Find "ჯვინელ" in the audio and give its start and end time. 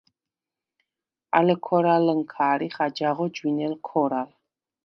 3.35-3.73